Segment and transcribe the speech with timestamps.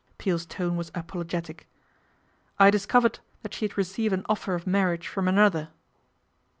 [0.17, 1.67] Peel's tone was apologetic."
[2.59, 5.69] I discovered that she had received an offer of marriage from another."